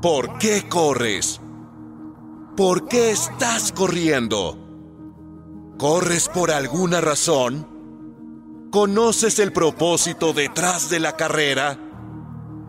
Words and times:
¿Por 0.00 0.38
qué 0.38 0.62
corres? 0.68 1.40
¿Por 2.56 2.86
qué 2.86 3.10
estás 3.10 3.72
corriendo? 3.72 4.56
¿Corres 5.76 6.28
por 6.28 6.52
alguna 6.52 7.00
razón? 7.00 7.66
¿Conoces 8.70 9.40
el 9.40 9.52
propósito 9.52 10.32
detrás 10.32 10.88
de 10.88 11.00
la 11.00 11.16
carrera? 11.16 11.76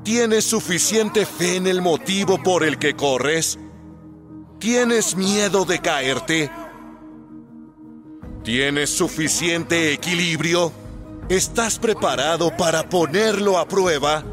¿Tienes 0.04 0.46
suficiente 0.46 1.28
fe 1.28 1.58
en 1.58 1.68
el 1.68 1.84
motivo 1.84 2.42
por 2.42 2.64
el 2.64 2.80
que 2.80 2.96
corres? 2.96 3.60
¿Tienes 4.58 5.16
miedo 5.16 5.66
de 5.66 5.78
caerte? 5.78 6.50
¿Tienes 8.44 8.90
suficiente 8.90 9.94
equilibrio? 9.94 10.72
¿Estás 11.30 11.78
preparado 11.78 12.58
para 12.58 12.90
ponerlo 12.90 13.60
a 13.60 13.68
prueba? 13.68 14.24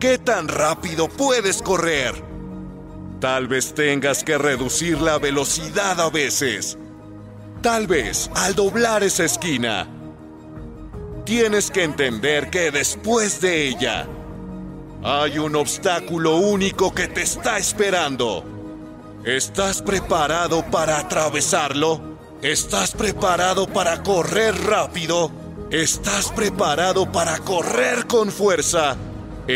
¿Qué 0.00 0.16
tan 0.16 0.48
rápido 0.48 1.08
puedes 1.08 1.60
correr? 1.60 2.14
Tal 3.20 3.48
vez 3.48 3.74
tengas 3.74 4.24
que 4.24 4.38
reducir 4.38 4.98
la 4.98 5.18
velocidad 5.18 6.00
a 6.00 6.08
veces. 6.08 6.78
Tal 7.60 7.86
vez 7.86 8.30
al 8.34 8.54
doblar 8.54 9.02
esa 9.02 9.26
esquina. 9.26 9.86
Tienes 11.26 11.70
que 11.70 11.84
entender 11.84 12.48
que 12.48 12.70
después 12.70 13.42
de 13.42 13.68
ella 13.68 14.06
hay 15.04 15.38
un 15.38 15.54
obstáculo 15.54 16.36
único 16.36 16.94
que 16.94 17.06
te 17.06 17.20
está 17.20 17.58
esperando. 17.58 18.42
¿Estás 19.26 19.82
preparado 19.82 20.64
para 20.70 20.98
atravesarlo? 20.98 22.00
¿Estás 22.40 22.92
preparado 22.92 23.66
para 23.66 24.02
correr 24.02 24.54
rápido? 24.64 25.30
¿Estás 25.70 26.32
preparado 26.32 27.12
para 27.12 27.36
correr 27.40 28.06
con 28.06 28.30
fuerza? 28.30 28.96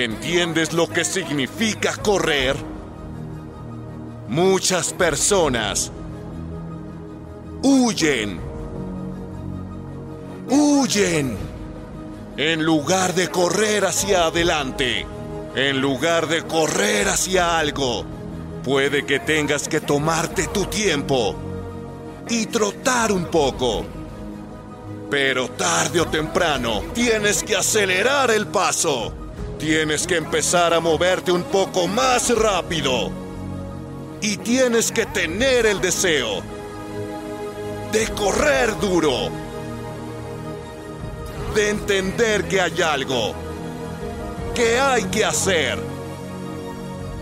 ¿Entiendes 0.03 0.73
lo 0.73 0.89
que 0.89 1.05
significa 1.05 1.95
correr? 1.95 2.57
Muchas 4.29 4.93
personas 4.93 5.93
huyen. 7.63 8.41
Huyen. 10.51 11.37
En 12.37 12.65
lugar 12.65 13.15
de 13.15 13.29
correr 13.29 13.85
hacia 13.85 14.25
adelante. 14.25 15.07
En 15.55 15.81
lugar 15.81 16.27
de 16.27 16.43
correr 16.43 17.09
hacia 17.09 17.57
algo. 17.57 18.05
Puede 18.65 19.07
que 19.07 19.21
tengas 19.21 19.69
que 19.69 19.81
tomarte 19.81 20.49
tu 20.49 20.65
tiempo 20.65 21.37
y 22.29 22.47
trotar 22.47 23.13
un 23.13 23.27
poco. 23.27 23.87
Pero 25.09 25.51
tarde 25.51 26.01
o 26.01 26.07
temprano 26.07 26.83
tienes 26.95 27.45
que 27.45 27.55
acelerar 27.55 28.33
el 28.33 28.49
paso. 28.49 29.24
Tienes 29.59 30.07
que 30.07 30.17
empezar 30.17 30.75
a 30.75 30.81
moverte 30.81 31.33
un 31.33 31.45
poco 31.45 31.87
más 31.87 32.37
rápido. 32.37 33.11
Y 34.21 34.37
tienes 34.39 34.91
que 34.91 35.07
tener 35.07 35.67
el 35.67 35.81
deseo 35.81 36.43
de 37.93 38.07
correr 38.09 38.79
duro. 38.81 39.31
De 41.55 41.71
entender 41.71 42.49
que 42.49 42.61
hay 42.61 42.83
algo 42.83 43.35
que 44.55 44.79
hay 44.79 45.05
que 45.05 45.25
hacer. 45.25 45.79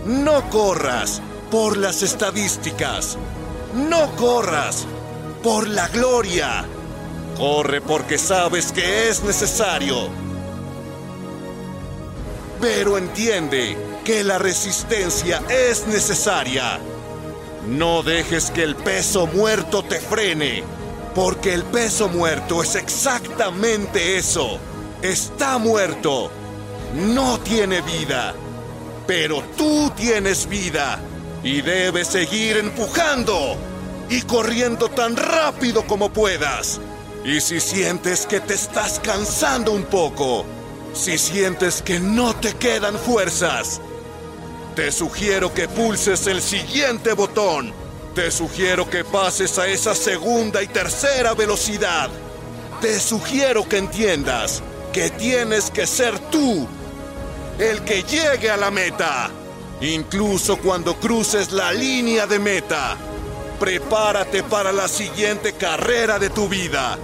No 0.05 0.49
corras 0.49 1.21
por 1.49 1.77
las 1.77 2.03
estadísticas. 2.03 3.17
No 3.73 4.15
corras 4.15 4.85
por 5.41 5.67
la 5.67 5.87
gloria. 5.87 6.65
Corre 7.37 7.81
porque 7.81 8.17
sabes 8.17 8.71
que 8.71 9.09
es 9.09 9.23
necesario. 9.23 10.09
Pero 12.63 12.97
entiende 12.97 13.75
que 14.05 14.23
la 14.23 14.37
resistencia 14.37 15.43
es 15.49 15.85
necesaria. 15.85 16.79
No 17.67 18.03
dejes 18.03 18.51
que 18.51 18.63
el 18.63 18.77
peso 18.77 19.27
muerto 19.27 19.83
te 19.83 19.99
frene, 19.99 20.63
porque 21.13 21.53
el 21.53 21.65
peso 21.65 22.07
muerto 22.07 22.63
es 22.63 22.75
exactamente 22.75 24.15
eso. 24.15 24.59
Está 25.01 25.57
muerto. 25.57 26.31
No 26.95 27.37
tiene 27.41 27.81
vida. 27.81 28.33
Pero 29.07 29.43
tú 29.57 29.91
tienes 29.97 30.47
vida 30.47 31.01
y 31.43 31.61
debes 31.61 32.07
seguir 32.07 32.55
empujando 32.55 33.57
y 34.09 34.21
corriendo 34.21 34.87
tan 34.87 35.17
rápido 35.17 35.85
como 35.85 36.13
puedas. 36.13 36.79
Y 37.25 37.41
si 37.41 37.59
sientes 37.59 38.25
que 38.25 38.39
te 38.39 38.53
estás 38.53 39.01
cansando 39.01 39.73
un 39.73 39.83
poco, 39.83 40.45
si 40.93 41.17
sientes 41.17 41.81
que 41.81 41.99
no 41.99 42.35
te 42.35 42.53
quedan 42.53 42.97
fuerzas, 42.97 43.81
te 44.75 44.91
sugiero 44.91 45.53
que 45.53 45.67
pulses 45.67 46.27
el 46.27 46.41
siguiente 46.41 47.13
botón. 47.13 47.73
Te 48.15 48.29
sugiero 48.29 48.87
que 48.89 49.03
pases 49.03 49.57
a 49.57 49.67
esa 49.67 49.95
segunda 49.95 50.61
y 50.61 50.67
tercera 50.67 51.33
velocidad. 51.33 52.09
Te 52.79 52.99
sugiero 52.99 53.67
que 53.67 53.77
entiendas 53.77 54.61
que 54.91 55.09
tienes 55.09 55.71
que 55.71 55.87
ser 55.87 56.19
tú 56.29 56.67
el 57.57 57.81
que 57.83 58.03
llegue 58.03 58.51
a 58.51 58.57
la 58.57 58.69
meta. 58.69 59.31
Incluso 59.81 60.57
cuando 60.57 60.99
cruces 60.99 61.51
la 61.51 61.71
línea 61.71 62.27
de 62.27 62.39
meta, 62.39 62.97
prepárate 63.59 64.43
para 64.43 64.71
la 64.71 64.87
siguiente 64.87 65.53
carrera 65.53 66.19
de 66.19 66.29
tu 66.29 66.47
vida. 66.47 66.97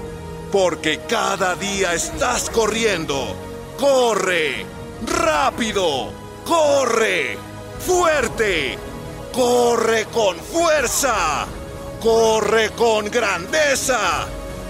Porque 0.51 1.01
cada 1.07 1.55
día 1.55 1.93
estás 1.93 2.49
corriendo. 2.49 3.48
Corre. 3.79 4.65
Rápido. 5.05 6.11
Corre. 6.45 7.37
Fuerte. 7.79 8.77
Corre 9.31 10.05
con 10.05 10.35
fuerza. 10.35 11.47
Corre 12.01 12.71
con 12.71 13.05
grandeza. 13.05 14.27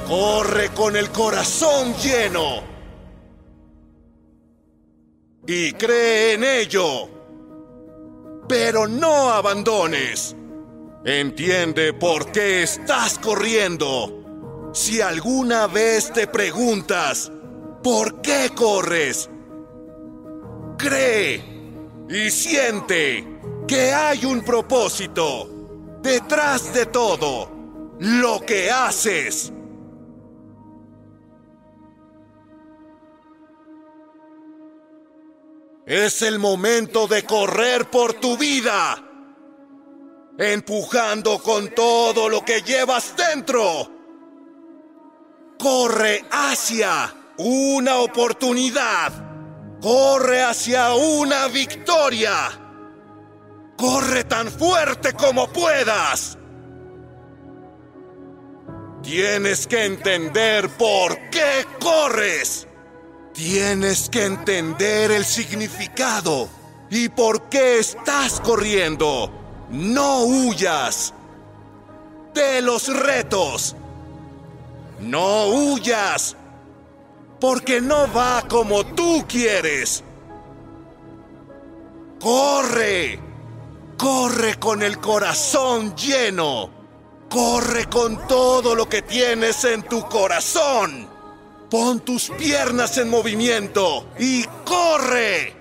Corre 0.08 0.69
con 0.69 0.96
el 0.96 1.09
corazón 1.09 1.96
lleno. 1.96 2.62
Y 5.48 5.72
cree 5.74 6.33
en 6.33 6.44
ello. 6.44 7.10
Pero 8.48 8.88
no 8.88 9.31
abandones. 9.31 10.36
Entiende 11.04 11.94
por 11.94 12.31
qué 12.31 12.62
estás 12.62 13.18
corriendo. 13.18 14.72
Si 14.74 15.01
alguna 15.01 15.66
vez 15.66 16.13
te 16.13 16.28
preguntas, 16.28 17.31
¿por 17.84 18.22
qué 18.22 18.52
corres? 18.56 19.30
Cree 20.78 21.44
y 22.10 22.31
siente 22.31 23.40
que 23.68 23.94
hay 23.94 24.26
un 24.26 24.42
propósito 24.42 25.50
detrás 26.02 26.74
de 26.74 26.86
todo 26.86 27.52
lo 28.00 28.40
que 28.42 28.72
haces. 28.72 29.52
Es 35.86 36.22
el 36.22 36.40
momento 36.40 37.08
de 37.08 37.24
correr 37.24 37.90
por 37.90 38.14
tu 38.14 38.38
vida 38.38 39.06
empujando 40.40 41.38
con 41.40 41.70
todo 41.76 42.30
lo 42.30 42.46
que 42.46 42.62
llevas 42.62 43.14
dentro. 43.16 43.92
Corre 45.60 46.24
hacia 46.31 47.14
una 47.39 48.00
oportunidad. 48.00 49.13
Corre 49.81 50.44
hacia 50.44 50.94
una 50.94 51.47
victoria. 51.47 52.33
Corre 53.77 54.25
tan 54.25 54.50
fuerte 54.51 55.13
como 55.13 55.47
puedas. 55.47 56.38
Tienes 59.01 59.68
que 59.68 59.86
entender 59.86 60.69
por 60.71 61.18
qué 61.30 61.65
corres. 61.80 62.68
Tienes 63.33 64.09
que 64.09 64.25
entender 64.25 65.12
el 65.12 65.24
significado 65.24 66.50
y 66.89 67.07
por 67.07 67.44
qué 67.44 67.80
estás 67.80 68.42
corriendo. 68.42 69.31
No 69.69 70.24
huyas 70.24 71.13
de 72.33 72.62
los 72.62 72.94
retos. 72.94 73.77
No 75.00 75.45
huyas 75.47 76.35
porque 77.39 77.81
no 77.81 78.12
va 78.13 78.44
como 78.47 78.86
tú 78.86 79.25
quieres. 79.27 80.03
Corre, 82.19 83.19
corre 83.97 84.59
con 84.59 84.83
el 84.83 85.00
corazón 85.00 85.95
lleno. 85.95 86.77
Corre 87.30 87.86
con 87.88 88.27
todo 88.27 88.74
lo 88.74 88.89
que 88.89 89.03
tienes 89.03 89.63
en 89.63 89.83
tu 89.83 90.01
corazón. 90.09 91.07
Pon 91.69 92.00
tus 92.00 92.30
piernas 92.31 92.97
en 92.97 93.09
movimiento 93.09 94.07
y 94.18 94.44
corre. 94.65 95.56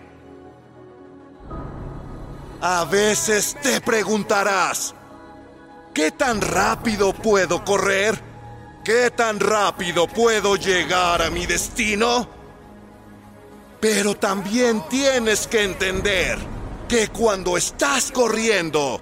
A 2.60 2.86
veces 2.86 3.54
te 3.62 3.80
preguntarás, 3.82 4.94
¿qué 5.92 6.10
tan 6.10 6.40
rápido 6.40 7.12
puedo 7.12 7.64
correr? 7.64 8.27
¿Qué 8.88 9.10
tan 9.10 9.38
rápido 9.38 10.06
puedo 10.06 10.56
llegar 10.56 11.20
a 11.20 11.28
mi 11.28 11.44
destino? 11.44 12.26
Pero 13.78 14.14
también 14.14 14.82
tienes 14.88 15.46
que 15.46 15.62
entender 15.62 16.38
que 16.88 17.08
cuando 17.08 17.58
estás 17.58 18.10
corriendo, 18.10 18.98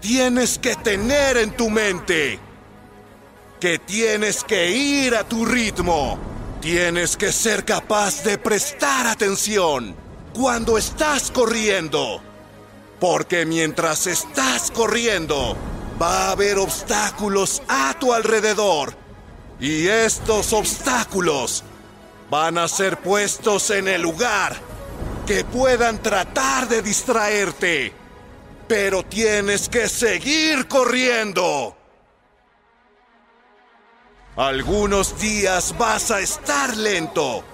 tienes 0.00 0.58
que 0.58 0.76
tener 0.76 1.36
en 1.36 1.54
tu 1.54 1.68
mente 1.68 2.40
que 3.60 3.78
tienes 3.78 4.44
que 4.44 4.70
ir 4.70 5.14
a 5.14 5.28
tu 5.28 5.44
ritmo. 5.44 6.18
Tienes 6.62 7.18
que 7.18 7.32
ser 7.32 7.66
capaz 7.66 8.24
de 8.24 8.38
prestar 8.38 9.06
atención 9.06 9.94
cuando 10.32 10.78
estás 10.78 11.30
corriendo. 11.30 12.22
Porque 12.98 13.44
mientras 13.44 14.06
estás 14.06 14.70
corriendo, 14.70 15.54
va 16.00 16.28
a 16.28 16.30
haber 16.30 16.56
obstáculos 16.56 17.60
a 17.68 17.94
tu 18.00 18.14
alrededor. 18.14 19.01
Y 19.62 19.86
estos 19.86 20.52
obstáculos 20.52 21.62
van 22.28 22.58
a 22.58 22.66
ser 22.66 22.98
puestos 22.98 23.70
en 23.70 23.86
el 23.86 24.02
lugar 24.02 24.56
que 25.24 25.44
puedan 25.44 26.02
tratar 26.02 26.68
de 26.68 26.82
distraerte. 26.82 27.92
Pero 28.66 29.04
tienes 29.04 29.68
que 29.68 29.88
seguir 29.88 30.66
corriendo. 30.66 31.76
Algunos 34.34 35.16
días 35.20 35.78
vas 35.78 36.10
a 36.10 36.18
estar 36.18 36.76
lento 36.76 37.44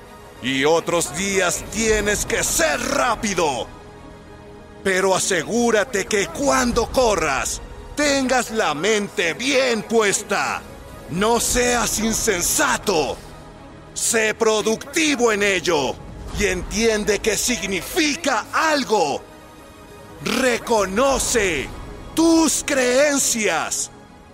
y 0.42 0.64
otros 0.64 1.14
días 1.14 1.62
tienes 1.72 2.24
que 2.24 2.42
ser 2.42 2.80
rápido. 2.80 3.66
Pero 4.82 5.14
asegúrate 5.14 6.06
que 6.06 6.28
cuando 6.28 6.90
corras 6.90 7.60
tengas 7.94 8.50
la 8.50 8.72
mente 8.72 9.34
bien 9.34 9.82
puesta. 9.82 10.62
No 11.10 11.40
seas 11.40 11.98
insensato. 12.00 13.16
Sé 13.94 14.34
productivo 14.34 15.32
en 15.32 15.42
ello 15.42 15.94
y 16.38 16.46
entiende 16.46 17.18
que 17.20 17.36
significa 17.36 18.46
algo. 18.52 19.22
Reconoce 20.22 21.68
tus 22.14 22.62
creencias. 22.64 23.90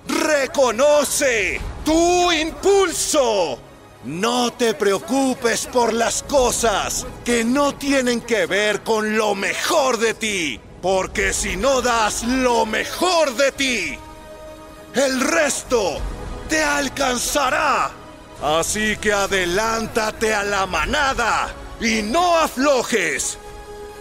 Reconoce 0.09 1.61
tu 1.85 2.33
impulso. 2.33 3.59
No 4.05 4.53
te 4.53 4.75
preocupes 4.75 5.67
por 5.67 5.95
las 5.95 6.25
cosas 6.25 7.07
que 7.25 7.45
no 7.45 7.75
tienen 7.75 8.21
que 8.21 8.47
ver 8.47 8.83
con 8.83 9.17
lo 9.17 9.35
mejor 9.35 9.97
de 9.99 10.13
ti, 10.13 10.61
porque 10.83 11.33
si 11.33 11.57
no 11.57 11.81
das 11.81 12.23
lo 12.25 12.67
mejor 12.67 13.35
de 13.35 13.53
ti, 13.53 13.99
el 14.95 15.21
resto 15.23 16.01
te 16.55 16.63
alcanzará. 16.63 17.91
Así 18.41 18.97
que 18.99 19.13
adelántate 19.13 20.33
a 20.33 20.45
la 20.45 20.67
manada 20.67 21.53
y 21.81 22.01
no 22.03 22.37
aflojes, 22.37 23.39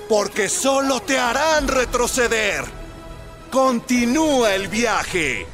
porque 0.08 0.48
solo 0.50 1.00
te 1.00 1.18
harán 1.18 1.68
retroceder. 1.68 2.64
Continúa 3.50 4.54
el 4.54 4.68
viaje 4.68 5.48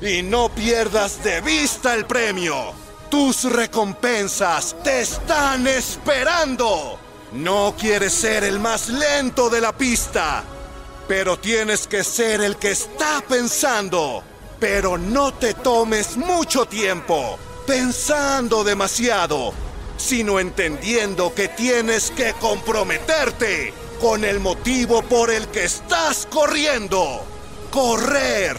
y 0.00 0.22
no 0.22 0.48
pierdas 0.48 1.24
de 1.24 1.40
vista 1.40 1.94
el 1.94 2.06
premio. 2.06 2.72
Tus 3.10 3.42
recompensas 3.42 4.76
te 4.84 5.00
están 5.00 5.66
esperando. 5.66 6.96
No 7.32 7.74
quieres 7.76 8.12
ser 8.12 8.44
el 8.44 8.60
más 8.60 8.88
lento 8.88 9.50
de 9.50 9.60
la 9.60 9.76
pista, 9.76 10.44
pero 11.08 11.40
tienes 11.40 11.88
que 11.88 12.04
ser 12.04 12.40
el 12.40 12.56
que 12.56 12.70
está 12.70 13.20
pensando. 13.28 14.22
Pero 14.58 14.96
no 14.96 15.34
te 15.34 15.54
tomes 15.54 16.16
mucho 16.16 16.64
tiempo 16.66 17.38
pensando 17.66 18.64
demasiado, 18.64 19.52
sino 19.96 20.38
entendiendo 20.38 21.34
que 21.34 21.48
tienes 21.48 22.10
que 22.12 22.32
comprometerte 22.34 23.74
con 24.00 24.24
el 24.24 24.40
motivo 24.40 25.02
por 25.02 25.30
el 25.30 25.48
que 25.48 25.64
estás 25.64 26.26
corriendo. 26.30 27.24
Correr 27.70 28.56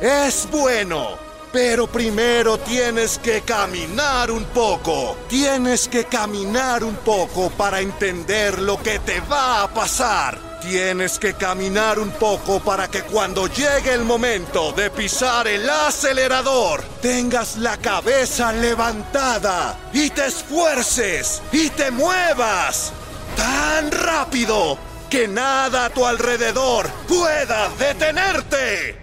es 0.00 0.48
bueno, 0.50 1.18
pero 1.52 1.86
primero 1.86 2.58
tienes 2.58 3.18
que 3.18 3.42
caminar 3.42 4.30
un 4.30 4.44
poco. 4.46 5.16
Tienes 5.28 5.88
que 5.88 6.04
caminar 6.04 6.82
un 6.82 6.96
poco 6.96 7.50
para 7.50 7.80
entender 7.80 8.60
lo 8.60 8.82
que 8.82 8.98
te 9.00 9.20
va 9.20 9.62
a 9.62 9.68
pasar. 9.68 10.51
Tienes 10.62 11.18
que 11.18 11.34
caminar 11.34 11.98
un 11.98 12.10
poco 12.10 12.60
para 12.60 12.88
que 12.88 13.02
cuando 13.02 13.48
llegue 13.48 13.92
el 13.94 14.04
momento 14.04 14.70
de 14.70 14.90
pisar 14.90 15.48
el 15.48 15.68
acelerador, 15.68 16.84
tengas 17.00 17.56
la 17.56 17.76
cabeza 17.78 18.52
levantada 18.52 19.76
y 19.92 20.10
te 20.10 20.26
esfuerces 20.26 21.42
y 21.50 21.68
te 21.70 21.90
muevas 21.90 22.92
tan 23.36 23.90
rápido 23.90 24.78
que 25.10 25.26
nada 25.26 25.86
a 25.86 25.90
tu 25.90 26.06
alrededor 26.06 26.88
pueda 27.08 27.68
detenerte. 27.70 28.96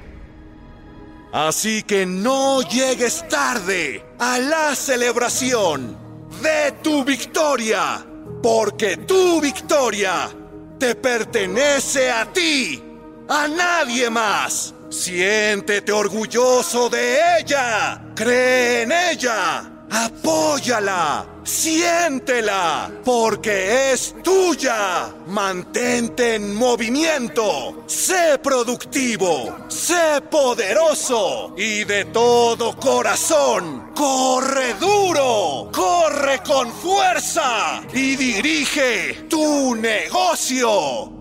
Así 1.33 1.83
que 1.83 2.05
no 2.05 2.61
llegues 2.61 3.27
tarde 3.27 4.05
a 4.17 4.39
la 4.39 4.75
celebración 4.75 5.97
de 6.41 6.71
tu 6.81 7.03
victoria, 7.03 8.05
porque 8.41 8.95
tu 8.95 9.41
victoria 9.41 10.29
te 10.79 10.95
pertenece 10.95 12.09
a 12.09 12.25
ti, 12.31 12.81
a 13.27 13.47
nadie 13.47 14.09
más. 14.09 14.73
Siéntete 14.89 15.91
orgulloso 15.91 16.89
de 16.89 17.39
ella, 17.39 18.01
cree 18.15 18.83
en 18.83 18.91
ella, 18.91 19.69
apóyala, 19.89 21.25
siéntela, 21.43 22.91
porque 23.03 23.91
es 23.91 24.15
tuya. 24.23 25.13
Mantente 25.27 26.35
en 26.35 26.55
movimiento, 26.55 27.83
sé 27.87 28.39
productivo, 28.41 29.55
sé 29.67 30.21
poderoso 30.29 31.53
y 31.57 31.83
de 31.83 32.05
todo 32.05 32.75
corazón, 32.77 33.91
corre 33.95 34.73
duro, 34.75 35.69
corre 35.71 36.41
con 36.43 36.71
fuerza 36.71 37.81
y 37.93 38.15
dirige 38.15 39.25
tu 39.29 39.75
negocio. 39.75 41.19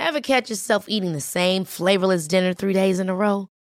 Ever 0.00 0.20
catch 0.22 0.48
yourself 0.48 0.86
eating 0.88 1.12
the 1.12 1.20
same 1.20 1.64
flavorless 1.64 2.28
dinner 2.28 2.54
three 2.54 2.72
days 2.72 2.98
in 2.98 3.10
a 3.10 3.14
row? 3.14 3.48